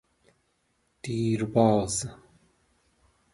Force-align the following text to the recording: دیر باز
دیر 1.01 1.45
باز 1.45 2.05